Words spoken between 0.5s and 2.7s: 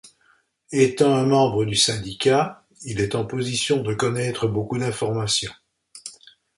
Étant un membre du Syndicat,